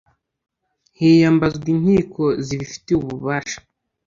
hiyambazwa 0.97 1.65
Inkiko 1.73 2.23
zibifitiye 2.45 2.95
ububasha 2.99 3.57